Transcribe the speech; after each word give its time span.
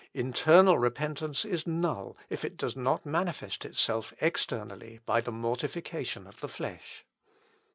Internal 0.15 0.79
repentance 0.79 1.45
is 1.45 1.67
null, 1.67 2.17
if 2.27 2.43
it 2.43 2.57
does 2.57 2.75
not 2.75 3.05
manifest 3.05 3.65
itself 3.65 4.15
externally 4.19 4.99
by 5.05 5.21
the 5.21 5.31
mortification 5.31 6.25
of 6.25 6.39
the 6.39 6.47
flesh. 6.49 7.05